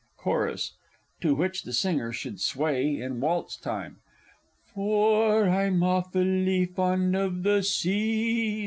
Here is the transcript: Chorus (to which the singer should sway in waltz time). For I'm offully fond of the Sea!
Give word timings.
Chorus 0.17 0.73
(to 1.21 1.35
which 1.35 1.61
the 1.61 1.73
singer 1.73 2.11
should 2.11 2.41
sway 2.41 2.99
in 2.99 3.19
waltz 3.19 3.55
time). 3.55 3.97
For 4.73 5.47
I'm 5.47 5.81
offully 5.83 6.65
fond 6.73 7.15
of 7.15 7.43
the 7.43 7.61
Sea! 7.61 8.59